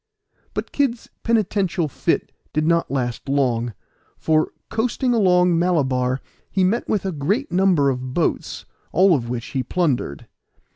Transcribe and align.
But 0.55 0.71
Kid's 0.71 1.09
penitential 1.21 1.87
fit 1.87 2.31
did 2.53 2.65
not 2.65 2.89
last 2.89 3.29
long, 3.29 3.75
for, 4.17 4.51
coasting 4.67 5.13
along 5.13 5.59
Malabar, 5.59 6.21
he 6.49 6.63
met 6.63 6.89
with 6.89 7.05
a 7.05 7.11
great 7.11 7.51
number 7.51 7.91
of 7.91 8.15
boats, 8.15 8.65
all 8.91 9.19
which 9.19 9.45
he 9.49 9.61
plundered. 9.61 10.25